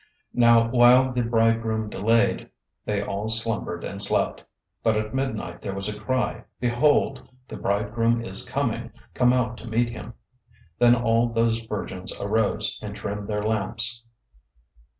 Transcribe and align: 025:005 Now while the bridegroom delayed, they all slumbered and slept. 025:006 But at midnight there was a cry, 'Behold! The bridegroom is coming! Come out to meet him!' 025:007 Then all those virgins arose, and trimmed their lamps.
025:005 0.35 0.39
Now 0.39 0.67
while 0.71 1.13
the 1.13 1.21
bridegroom 1.21 1.87
delayed, 1.87 2.49
they 2.85 3.03
all 3.03 3.29
slumbered 3.29 3.83
and 3.83 4.01
slept. 4.01 4.39
025:006 4.39 4.45
But 4.81 4.97
at 4.97 5.13
midnight 5.13 5.61
there 5.61 5.75
was 5.75 5.87
a 5.89 5.99
cry, 5.99 6.43
'Behold! 6.59 7.29
The 7.47 7.57
bridegroom 7.57 8.25
is 8.25 8.49
coming! 8.49 8.91
Come 9.13 9.31
out 9.31 9.57
to 9.57 9.67
meet 9.67 9.89
him!' 9.91 10.13
025:007 10.79 10.79
Then 10.79 10.95
all 10.95 11.29
those 11.29 11.59
virgins 11.59 12.19
arose, 12.19 12.79
and 12.81 12.95
trimmed 12.95 13.27
their 13.27 13.43
lamps. 13.43 14.03